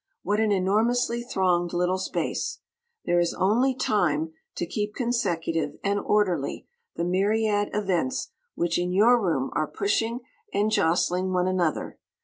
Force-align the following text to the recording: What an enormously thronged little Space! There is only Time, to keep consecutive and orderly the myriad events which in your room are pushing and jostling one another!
What 0.23 0.39
an 0.39 0.51
enormously 0.51 1.21
thronged 1.21 1.73
little 1.73 1.99
Space! 1.99 2.57
There 3.05 3.19
is 3.19 3.35
only 3.35 3.75
Time, 3.75 4.33
to 4.55 4.65
keep 4.65 4.95
consecutive 4.95 5.75
and 5.83 5.99
orderly 5.99 6.65
the 6.95 7.05
myriad 7.05 7.69
events 7.71 8.29
which 8.55 8.79
in 8.79 8.91
your 8.93 9.21
room 9.21 9.51
are 9.53 9.67
pushing 9.67 10.21
and 10.51 10.71
jostling 10.71 11.33
one 11.33 11.45
another! 11.47 11.99